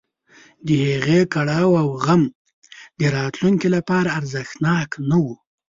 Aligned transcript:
د 0.65 0.69
هغې 0.91 1.21
کړاو 1.33 1.71
او 1.81 1.87
غم 2.05 2.23
د 2.99 3.01
راتلونکي 3.17 3.67
لپاره 3.75 4.09
ارزښتناک 4.19 4.89
نه 5.09 5.17
و. 5.23 5.25